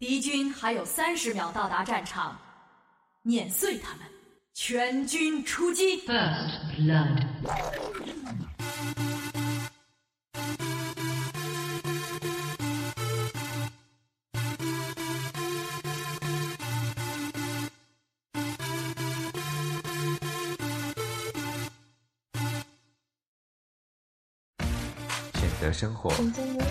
[0.00, 2.40] 敌军还有三十秒到达战场，
[3.24, 4.06] 碾碎他们，
[4.54, 6.02] 全军出击。
[25.80, 26.66] 生活，选择牛奶，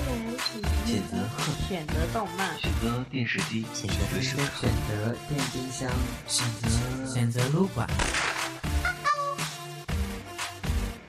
[0.85, 4.37] 选择鹤，选择动漫，选择电视机，选择选
[4.87, 5.89] 择电冰箱，
[6.27, 7.89] 选择选择撸管，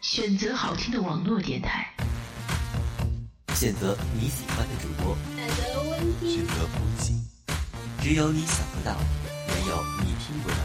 [0.01, 1.95] 选择好听的网络电台，
[3.55, 7.23] 选择你喜欢的主播，选择温馨，选择温馨，
[8.01, 8.97] 只有你想不到，
[9.47, 10.57] 没有你听不到。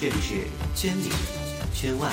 [0.00, 1.08] 这里是圈里
[1.72, 2.10] 圈外。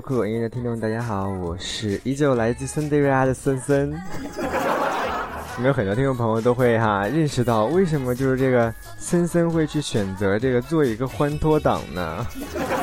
[0.00, 3.90] 酷狗音乐的听众，大家好，我是依旧来自森迪瑞亚的森森。
[5.56, 12.26] 有没有很多听众朋友都会哈认识到，为什么就是这个森森会去选择这个做一个欢脱党呢？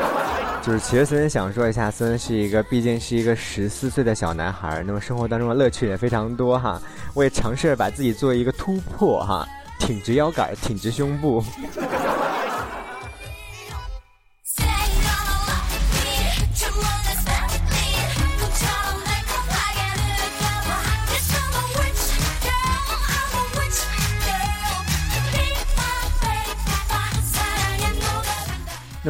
[0.62, 6.80] 就是其实森森想说一下，森森是一个毕竟是一个十四岁的小男孩，那么生活当中的乐趣也非常多哈。
[7.14, 9.48] 我也尝试着把自己做一个突破哈，
[9.80, 11.44] 挺直腰杆，挺直胸部。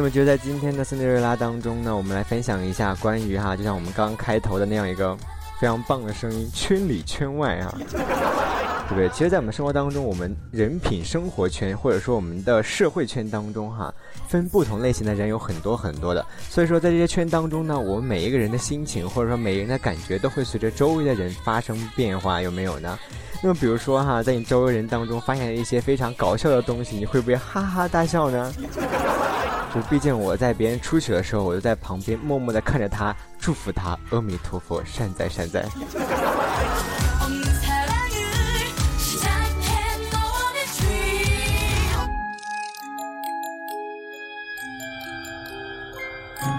[0.00, 5.14] 那么就在今天的森德瑞拉当中呢，我们来分享一下关于哈，就像我们刚刚开头的那样一个
[5.60, 7.70] 非常棒的声音，圈里圈外啊，
[8.90, 9.08] 对不对？
[9.10, 13.94] 其实，在我们生活当中，我们人品生活圈或者说我们的社会圈当中哈，
[14.26, 16.26] 分不同类型的人有很多很多的。
[16.48, 22.98] 所以说，在这些圈当中呢，我们每一个人的心情或者说每个人的感觉都会随着周围的人发生变化，有没有呢？
[23.40, 28.52] 那么比如说哈，在你周围人当中发现了一些非常搞笑的东西，你会不会哈哈大笑呢？
[29.72, 35.64] 就毕竟我在别人出去的时候，我就在旁边默默的看着他，祝福他，阿弥陀佛，善哉善哉。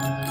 [0.01, 0.30] 那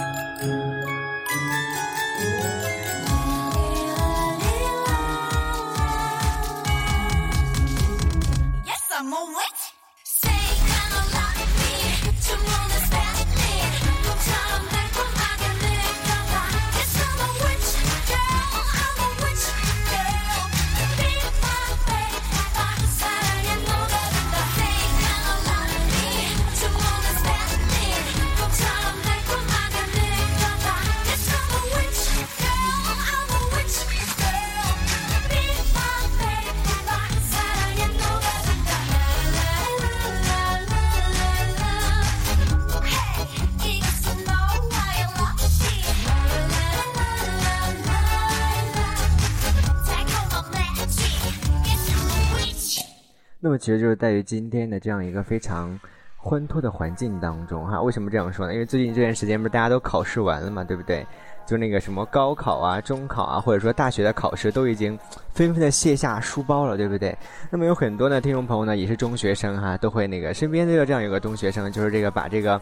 [53.51, 55.77] 那么其实就是在于今天的这样一个非常
[56.17, 58.53] 欢脱的环境当中哈，为什么这样说呢？
[58.55, 61.05] 因为最近这段时间不是大家都考试完了嘛，对不对？
[61.45, 64.97] 就那个什么高考啊、中考啊，或者说大学的考试都已经
[65.35, 67.19] 纷纷的卸下书包了，对不对？
[67.51, 72.61] 那么有很多的听众朋友呢，也是中学生哈，都会那个身边都有这样一个中学生，就是这个把这个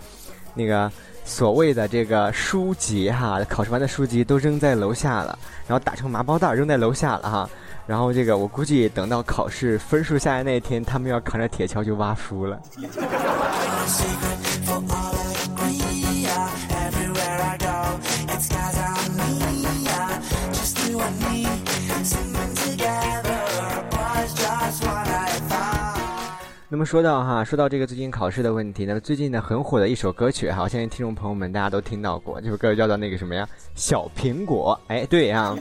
[0.54, 0.90] 那个
[1.22, 7.50] 所谓的这个书籍哈，考试完的书籍都扔在楼下了，然后打成麻包袋扔在楼下了哈。
[7.88, 12.60] 然后这个，我估计等到考试分数下来那一天，他们要扛着铁锹去挖书了。
[26.70, 33.48] 那么说到哈，说到这个最近考试的问题，那么最近呢很火的一首歌曲哈，我相信听众朋友们大家都听到过，这首歌叫做那个什么呀？
[33.74, 34.78] 小苹果。
[34.88, 35.56] 哎，对呀，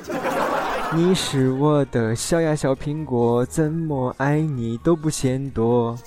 [0.94, 5.98] 你是我的小呀小苹果，怎么爱你都不嫌多。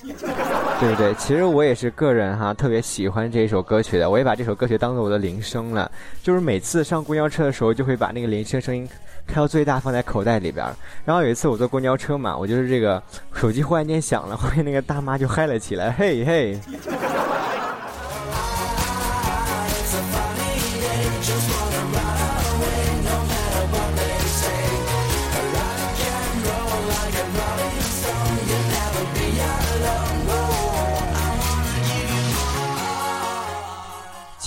[0.81, 1.13] 对不对？
[1.17, 4.09] 其实我也是个人哈，特别喜欢这一首歌曲的。
[4.09, 5.91] 我也把这首歌曲当做我的铃声了，
[6.23, 8.89] 就是每次上公交车的时候，就会把那个铃声声音
[9.27, 10.65] 开到最大，放在口袋里边。
[11.05, 13.03] 然后有一次我坐公交车嘛，我就是这个
[13.35, 16.59] 手机忽然间响了，后面那个大妈就嗨了起来，嘿嘿。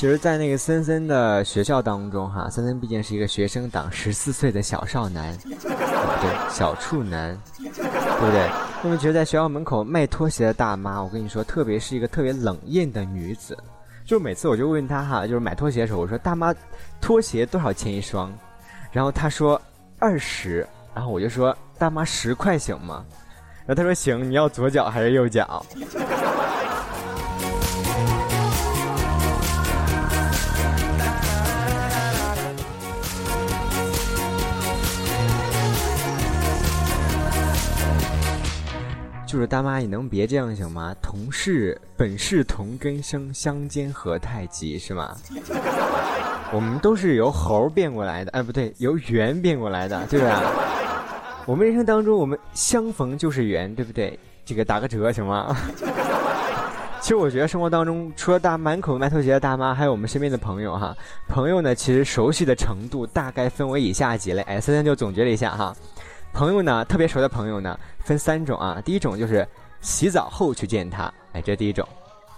[0.04, 8.50] 其实，在那个森森的学校当中，哈，森森毕竟是一个学生党，十四岁的小少男，对不对，小处男，对不对？
[8.84, 13.58] 那么，觉得在学校门口卖拖鞋的大妈，我跟你说，特别是一个特别冷艳的女子，
[14.04, 16.54] 就每次我就问她哈，就是买拖鞋的时候，我说大妈，
[17.00, 18.30] 拖鞋多少钱一双？
[18.92, 19.60] 然后她说
[20.00, 23.06] 二十，然后我就说大妈十块行吗？
[23.66, 25.66] 然后她说行，你要左脚还是右脚？
[39.34, 40.96] 就是大妈，你能别这样行吗？
[41.02, 45.18] 同是本是同根生，相煎何太急，是吗？
[46.52, 50.40] 我们都是由猴变过来的，哎，不对，由猿变过来的，对吧？
[51.48, 54.20] 我们人生当中，我们相逢就是缘，对不对？
[54.46, 55.58] 这个打个折行吗？
[57.02, 60.96] 其实我觉得生活当中，除了大满口卖拖鞋的大妈，还有我们身边的朋友哈。
[61.28, 64.44] 朋友呢，其实熟悉的程度大概分为以下几类。
[64.44, 65.76] 哎，森森就总结了一下哈。
[66.34, 68.82] 朋友呢，特别熟的朋友呢，分三种啊。
[68.84, 69.48] 第一种就是
[69.82, 71.86] 洗澡后去见他，哎，这是第一种；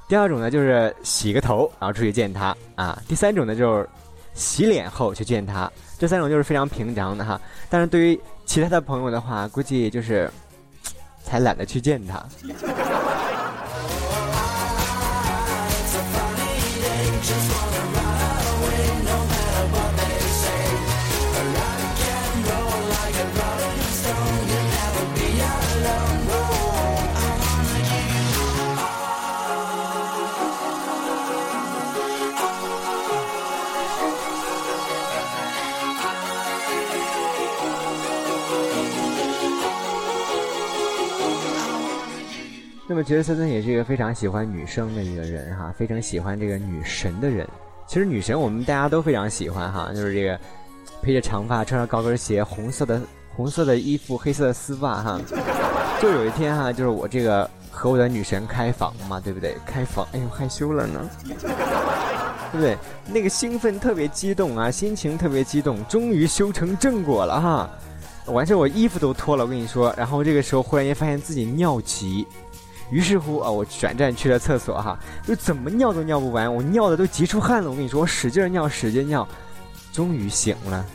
[0.09, 3.89] 第二种呢，就是洗个头然后出去见他啊；第三种呢，就是
[4.33, 5.71] 洗脸后去见他。
[5.97, 7.39] 这三种就是非常平常的哈。
[7.69, 10.29] 但是对于其他的朋友的话，估计就是
[11.23, 12.21] 才懒得去见他。
[42.95, 47.45] 那么，其实森森也是一个非常喜欢女生的一个人哈，非常喜欢这个女神的人。
[47.85, 50.39] 其实女神我们大家都非常喜欢哈，就是这个
[51.01, 53.01] 披着长发，穿着高跟鞋，红色的
[53.35, 55.19] 红色的衣服，黑色的丝袜哈。
[56.01, 59.57] 就有一天哈，就是我这个和我的女神开房嘛，对不对？
[59.65, 62.77] 开房，哎呦害羞了呢， 对不对？
[63.05, 67.69] 那个兴奋特别激动啊，心情特别激动，终于修成正果了哈。
[68.27, 69.93] 完事我衣服都脱了，我跟你说。
[69.95, 72.25] 然后这个时候忽然间发现自己尿急。
[72.89, 77.69] 于是乎啊，我转战去了厕所哈，就怎么尿都尿不完，我尿的都急出汗了。
[77.69, 79.27] 我跟你说，我使劲尿，使劲尿，
[79.91, 80.85] 终于醒了。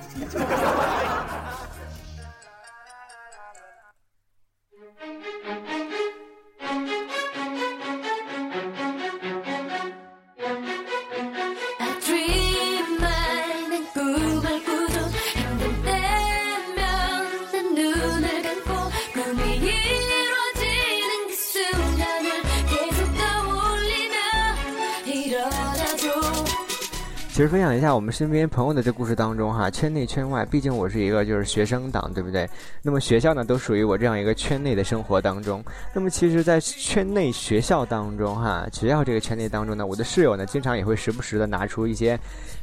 [27.32, 32.46] 其实分享一下我们身边朋友的这故事当中哈，圈内圈外，毕竟我是一个就是学生党，对不对？
[32.82, 35.64] 那么学校呢，都属于我这样一个圈内的生活当中。
[35.94, 42.18] 那么其实，在圈内学校当中哈，学校这个圈内当中呢，我的室友呢，经常也会时不时的拿出一些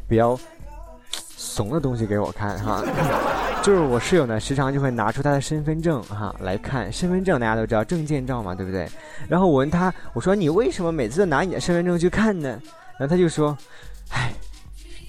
[0.07, 0.37] 比较
[1.09, 2.83] 怂的东西给我看哈。
[3.63, 6.91] 就是我室友呢，时常就会拿出他的身份证哈来看。
[6.93, 8.87] 身份证大家都知道证件照嘛，对不对？
[9.27, 12.61] 然后我问他，我说你为什么每次都拿你的身份证去看呢？
[12.99, 13.57] 然后他就说，
[14.09, 14.31] 唉。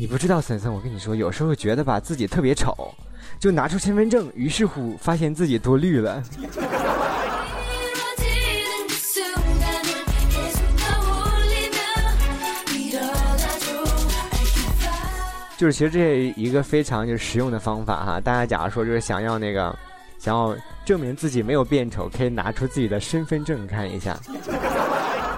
[0.01, 2.95] 你不知道，森森，我跟你说，有时候觉得吧自己特别丑，
[3.41, 6.23] 就拿出身份证，于是乎发现自己多虑了。
[15.59, 19.77] 就是其实这是一个非常就是实用的方法哈，大家假如说就是想要那个，
[20.17, 24.17] 想要证明自己没有变丑，可以拿出自己的身份证看一下。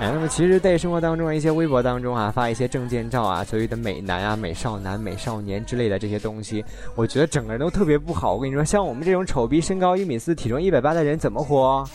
[0.00, 6.64] 哎，那么其实，在生活当中啊一些微博当中啊，发一些证件照啊，所谓的美男啊、美少男、美少年之类的这些东西，
[6.94, 8.32] 我觉得整个人都特别不好。
[8.32, 11.86] 我跟你说，像我们这种丑逼、身高一米四、体重一百八的人，怎么活？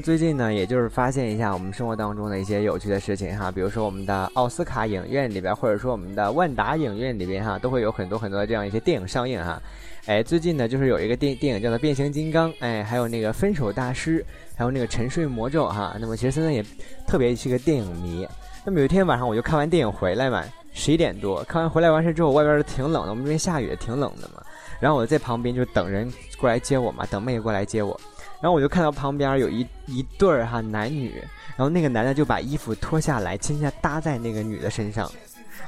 [0.00, 9.60] 最近呢，也就是发现一下我们生活当中的一些有趣的事情哈，比如说我们的奥斯卡影院里边，或者说我们的万达影院里边哈，都会有很多很多这样一些电影上映哈。
[10.06, 14.20] 哎，最近呢，就是有一个电电影叫做《变形金刚》，哎，还有那个《分手大师》，
[14.56, 15.96] 还有那个《沉睡魔咒》哈。
[16.00, 16.64] 那么其实森森也
[17.06, 18.26] 特别是个电影迷。
[18.64, 24.42] 那么有一天晚上，我就看完电影回来嘛，十一点多，看完回来完事之后，外边挺冷的，我们这边下雨，挺冷的嘛。
[24.80, 27.98] 然后我在旁边就等人过来接我嘛，等妹过来接我。
[28.40, 31.22] 然后我就看到旁边有一一对儿哈男女，
[31.56, 35.10] 然后那个男的就把衣服脱下来，轻轻搭在那个女的身上，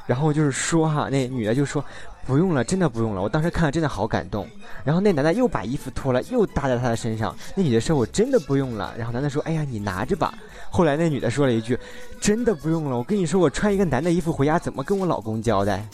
[0.06, 1.84] 然后就是说哈，那女的就说
[2.24, 3.20] 不用了，真的不用了。
[3.20, 4.46] 我当时看了真的好感动。
[4.84, 7.36] 然后那男的又把衣服脱了，又搭在她的身上。
[7.56, 8.94] 那女的说我真的不用了。
[8.96, 10.32] 然后男的说哎呀你拿着吧。
[10.70, 11.76] 后来那女的说了一句
[12.20, 12.96] 真的不用了。
[12.96, 15.84] 我跟你说我穿一个男的衣服回家怎么跟我老公交代？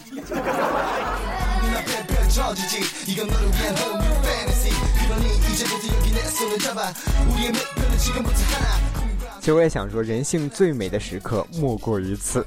[9.40, 12.42] 其实我也想说，人性最美的时刻莫过于此。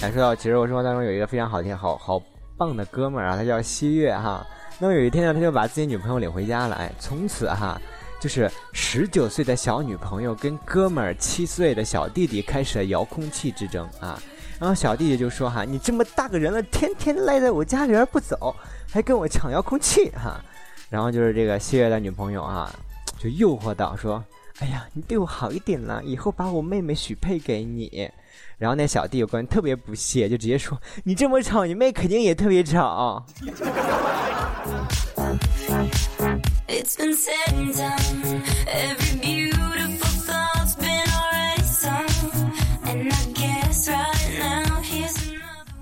[0.00, 2.22] 感受到，其实我生活当中有一个非常好听、好好
[2.56, 4.46] 棒的哥们儿啊，他叫西月哈。
[4.78, 7.80] 那么有一天呢，他就把自己女朋友领回家了，哎，从此哈。
[8.26, 14.20] 就是十九岁的小女朋友跟哥们儿七岁的小弟弟开始了遥控器之争啊，
[14.58, 18.52] 然后小弟弟就说哈，你这么大个人了，天天赖在我家里边不走，
[18.90, 20.44] 还跟我抢遥控器哈，
[20.90, 22.68] 然后就是这个谢月的女朋友啊，
[23.16, 24.24] 就诱惑道说，
[24.58, 28.10] 哎呀，你对我好一点了，以后把我妹妹许配给你，
[28.58, 33.24] 然后那小弟有个人特别不屑，就直接说，你这么吵，你妹肯定也特别吵。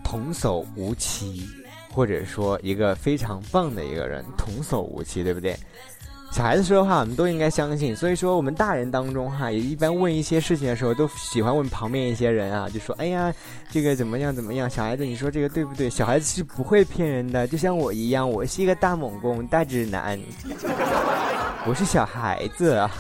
[0.05, 1.49] 童叟无欺，
[1.91, 5.57] 或者说一个非常棒的一个人，童叟无欺，对不对？
[6.35, 7.95] 小孩子说的话，我们都应该相信。
[7.95, 13.33] 所以说，我们大人当中哈，也一般问一些事情的时候，都喜欢问旁边一些人啊，就说：“哎呀，
[13.71, 15.89] 这个怎么样怎么样？”小孩子，你说这个对不对？
[15.89, 20.19] 小孩子是不会骗人的，就像我一样，我是一个大猛攻、大直男，
[21.69, 22.73] 我是小孩子。
[22.73, 22.91] 啊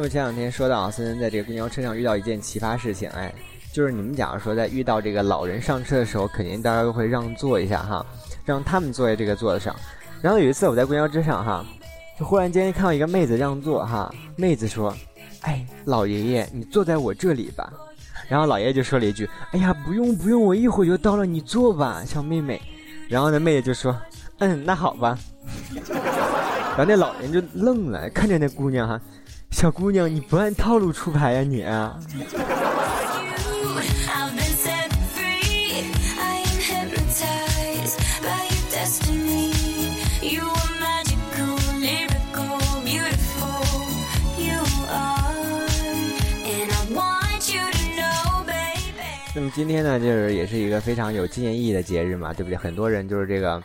[0.00, 3.30] 因为前两天说到森森在这个公交车上遇到一件奇葩事情，哎，
[3.70, 8.06] 就是你们假如说在遇到这个老人上车的时候，肯定大家都会让座一下哈，
[8.46, 9.76] 让他们坐在这个座子上。
[10.22, 11.62] 然后有一次我在公交车上哈，
[12.18, 14.96] 就忽然间看到一个妹子让座哈，妹子说
[15.44, 17.70] ：“哎，老爷爷，你坐在我这里吧。”
[18.26, 22.58] 然后老爷爷就说了一句：“哎呀，不用不用，我一会儿就到了，你坐吧，小妹妹。”
[23.06, 23.94] 然后那妹子就说
[24.40, 25.18] ：“嗯，那好吧。”
[26.76, 29.00] 然后那老人就愣了，看着那姑娘哈。
[29.50, 31.64] 小姑娘，你不按套路出牌呀你！
[49.32, 52.56] 那么今天呢，就是也是一个非常有纪念意义的节日嘛，对不对？
[52.56, 53.62] 很多人就是这个。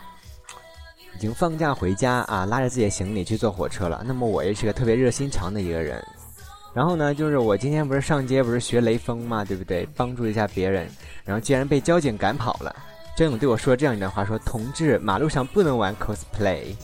[1.15, 4.03] 已经放假回家啊，拉着自己的行李去坐火车了。
[4.05, 6.03] 那么我也是个特别热心肠的一个人。
[6.74, 9.88] 然后呢，就是我今天不是上街不是学雷锋嘛，对不对？
[9.95, 10.88] 帮助一下别人。
[11.24, 12.75] 然后竟然被交警赶跑了。
[13.15, 16.75] 交警对我说这样一段话：说同志，马路上不能玩 cosplay。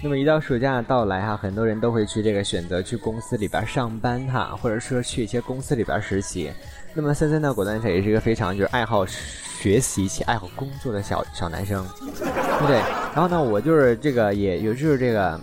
[0.00, 6.52] 那么一到暑假到来哈，很多人都会去这个选择去公司里边上班哈，或者说去一些公司里边实习。
[6.94, 12.76] 那么森森呢，果断也是一个非常就是爱好学习且爱好工作的小小男生，对不对？
[13.12, 15.38] 然后呢，我就是这个也有就是这个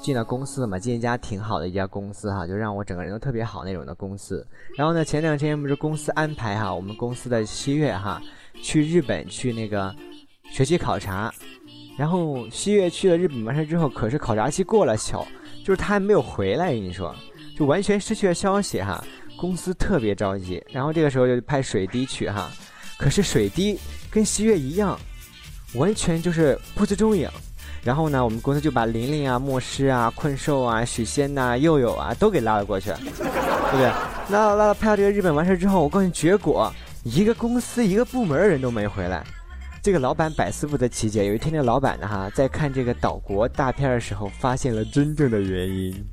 [0.00, 4.46] 进了公司嘛，进一家挺好的一家公司哈，就让我整个人都特别好那种的公司。
[4.76, 8.22] 然后呢，前两天不是公司安排哈，我们公司的七月哈
[8.62, 9.92] 去日本去那个
[10.52, 11.34] 学习考察。
[11.98, 15.26] 然后西月去了日本完事之后，可是考察期过了，小
[15.64, 17.12] 就是他还没有回来，跟你说，
[17.56, 19.04] 就完全失去了消息哈。
[19.36, 22.50] 公司特别着急，然后这个时候就派水滴去哈，
[22.96, 23.76] 可是水滴
[24.10, 24.98] 跟西月一样，
[25.74, 27.28] 完全就是不知踪影。
[27.82, 33.86] 然后呢，我们公司就把琳琳啊、莫师啊、困兽啊、许仙呐、佑佑啊都给拉了过去， 对不对？
[34.30, 39.24] 拉了拉了，派到这个日本完事之后，我告诉你，结果一个公司一个部门的人都没回来。
[39.80, 41.24] 这个老板百思不得其解。
[41.26, 46.04] 有一天，这个老板呢，哈，在看这个岛国大片的时候，发现了真正的原因。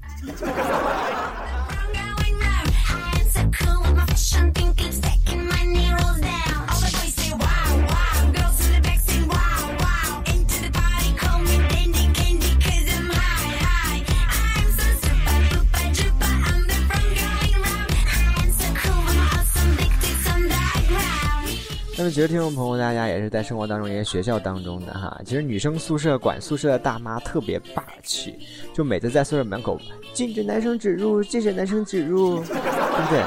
[22.10, 25.20] 其实听众朋友，大家也是在生活当中，一些学校当中的哈。
[25.26, 28.36] 其实女生宿舍管宿舍的大妈特别霸气，
[28.74, 29.80] 就每次在宿舍门口
[30.14, 33.24] 禁止男生指入，禁止男生指入， 对不对？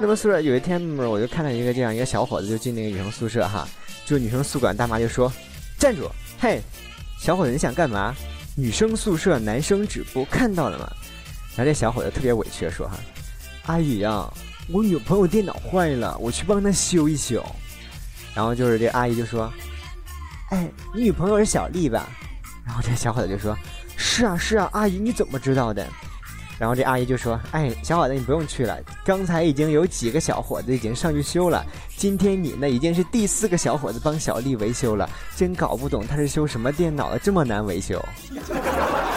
[0.00, 3.68] 那么宿舍有一天，我就看到一个这样一个小伙子就进那个女生宿舍哈，
[4.04, 5.32] 就女生宿管大妈就说
[5.78, 6.08] ：“站住，
[6.38, 6.60] 嘿，
[7.18, 8.14] 小伙子你想干嘛？
[8.56, 10.90] 女生宿舍男生止步，看到了吗？”
[11.56, 12.98] 然后这小伙子特别委屈的说：“哈，
[13.66, 14.32] 阿姨呀，
[14.72, 17.44] 我女朋友电脑坏了，我去帮她修一修。”
[18.38, 19.52] 然后就是这阿姨就说
[20.50, 22.08] ：“哎，你女朋友是小丽吧？”
[22.64, 23.58] 然后这小伙子就说
[23.98, 25.84] ：“是啊是啊，阿姨你怎么知道的？”
[26.56, 38.00] 然后这阿姨就说：“哎，小伙子你不用去了，刚才已经有几个小伙子已经上去修了，今天你呢已经是第四个小伙子帮小丽维修了，真搞不懂他是修什么电脑的，这么难维修。”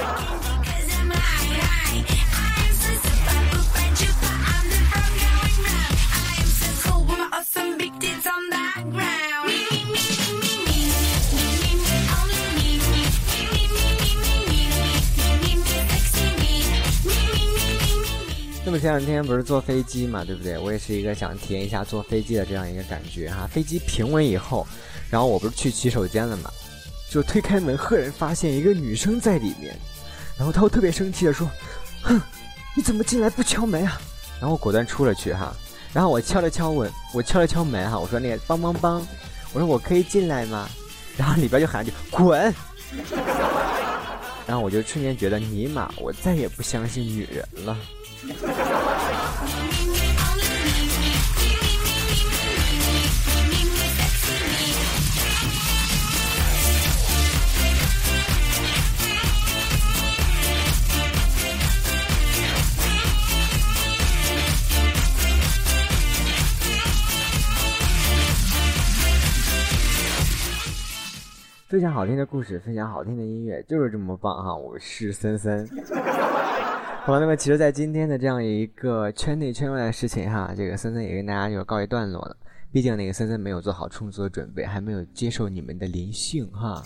[18.72, 20.58] 那么前两天不是坐飞机嘛，对不对？
[20.58, 23.46] 我也是一个想体验一下坐飞机的这样一个感觉哈。
[23.46, 24.66] 飞机平稳以后，
[25.10, 26.50] 然后我不是去洗手间了嘛，
[27.10, 29.78] 就推开门，赫然发现一个女生在里面，
[30.38, 31.46] 然后她特别生气的说
[32.02, 32.22] ：“哼，
[32.74, 34.00] 你怎么进来不敲门啊？”
[34.40, 35.54] 然后果断出了去哈。
[35.92, 39.06] 然后我敲了敲门，我敲了敲门哈，我说那个帮帮帮，
[39.52, 40.70] 我说我可以进来吗？
[41.18, 42.56] 然后里边就喊句滚。
[44.52, 47.78] 然后我就瞬间觉得尼玛，我再也不相信女人了。
[71.72, 74.54] 非常好听的故事，非常好听的音乐，就是这么棒哈！
[74.54, 75.66] 我是森森。
[77.06, 82.36] 好了，那么其实，在今天的这样一个圈内圈外的事情哈，这个森森也跟大家就告一段落了。
[82.74, 86.84] 毕竟那个森森没有做好充足的准备，还没有接受你们的灵性哈。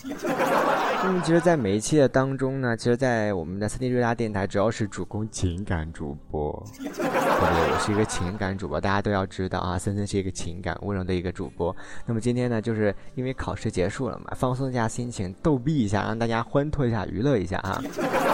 [1.04, 7.04] 那么，其实，在每一期的当中呢，其实，在我们的三 D 瑞拉电台，主要是主攻情感主播，对不对？
[7.06, 11.74] 我是一个情感主播，大家都要知道啊，森森是一个情感温柔的一个主播。
[12.06, 17.80] 那么今天呢，就是因为考试结束了嘛，放松一下心情，逗逼一下，让大家欢脱一下，娱乐一下啊。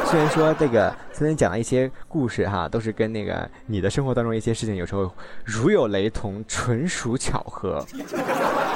[0.06, 5.10] 虽然说这个森森讲的一些故事哈，都是跟那个你的生活当中一些事情有时候
[5.44, 7.84] 如有雷同，纯属巧合。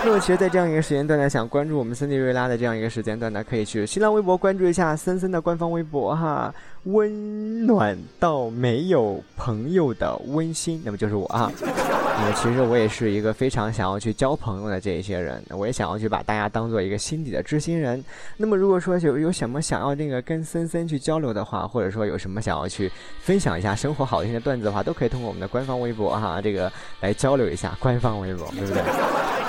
[0.06, 6.54] 那么，其实，在这样一个时间段呢，想关注我们森迪瑞拉的这样一个时间段呢，可以去新浪微博关注一下森森的官方微博哈。
[6.86, 11.50] 温暖到没有朋友的温馨，那么就是我啊。
[11.60, 18.02] 那 么其实我也是一个非常想要去交朋友的这一些人，我也想要去把大家当做一个心底的知心人。
[18.36, 27.76] 那么如果说有有什么想要那个跟森森去交流的话，或者说有什么想要去分享一下生活好听的段子的话，都可以通过我们的官方微博哈， 这个来交流一下。
[27.80, 28.82] 官方微博对不对？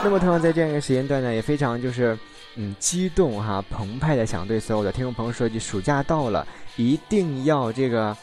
[0.03, 2.17] 那么同样在这样一个时间段呢，也非常就是
[2.57, 6.45] 嗯激动哈，澎湃的想对所有的听众朋友说一句：暑假到了。
[6.75, 8.15] 一定要这个，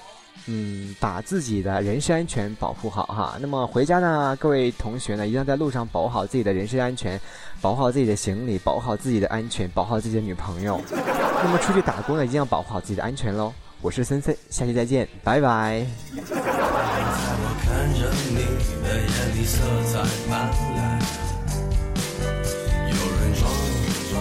[0.47, 3.37] 嗯，把自己的人身安全保护好哈。
[3.41, 7.21] 那么回家呢，各位同学呢，一定要在路上保护好自己的人身安全，
[7.61, 10.81] 保护好自己的行李，保护好自己的安全，保护好自己的女朋友。
[11.43, 13.53] 那么出去打工呢，一定要保护好自己的安全喽。
[13.81, 15.85] 我是森森，下期再见，拜拜。
[16.17, 16.23] 我
[17.61, 18.37] 看着你
[18.85, 19.59] 的眼里色
[19.91, 19.99] 彩
[20.31, 20.94] 斑斓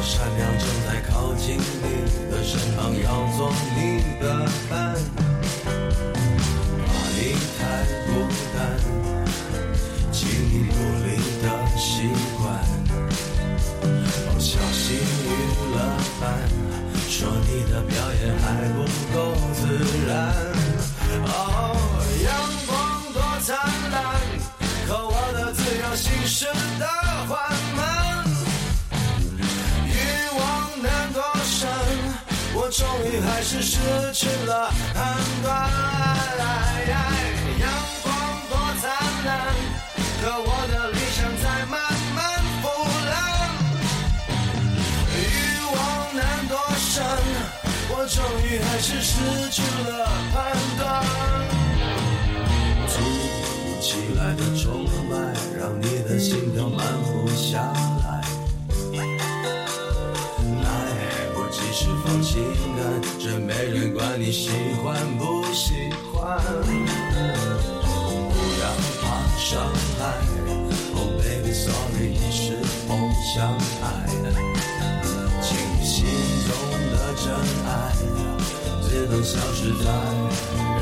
[0.06, 1.86] 善良正在靠近你
[2.30, 4.26] 的身旁，要做你的
[4.70, 4.94] 伴，
[6.86, 7.20] 怕你
[7.58, 7.62] 太
[8.06, 8.10] 孤
[8.54, 8.56] 单，
[10.12, 11.08] 请你努力
[11.42, 11.46] 的
[11.78, 11.88] 习
[12.38, 12.42] 惯。
[13.82, 14.84] 哦，小心
[15.24, 15.26] 娱
[15.74, 15.76] 乐
[16.20, 16.22] 版，
[17.10, 17.16] 说
[17.48, 18.78] 你的表演还不
[19.14, 19.16] 够
[19.54, 19.62] 自
[20.06, 20.53] 然。
[33.54, 33.78] 是失
[34.14, 35.70] 去了判断。
[37.60, 37.70] 阳
[38.02, 38.12] 光
[38.50, 38.90] 多灿
[39.26, 39.32] 烂，
[40.20, 41.78] 可我的理想在慢
[42.16, 42.20] 慢
[42.64, 42.66] 腐
[43.12, 43.14] 烂。
[45.14, 45.22] 欲
[45.70, 45.78] 望
[46.16, 47.06] 难多深，
[47.92, 49.12] 我终于还是失
[49.52, 50.34] 去了判
[50.80, 50.82] 断。
[52.90, 53.86] 突如其
[54.18, 55.14] 来的崇拜，
[55.60, 57.72] 让你的心跳慢不下
[64.18, 64.50] 你喜
[64.84, 66.40] 欢不喜欢。
[67.84, 68.66] 不要
[69.02, 69.04] 怕
[69.38, 69.50] 伤
[69.98, 70.02] 害
[70.96, 72.96] ，Oh baby sorry，你是否
[73.34, 73.84] 相爱，
[75.42, 76.06] 请你心
[76.46, 76.50] 中
[76.92, 77.26] 的真
[77.66, 77.68] 爱
[78.82, 79.86] 自动消失在。
[80.80, 80.82] 人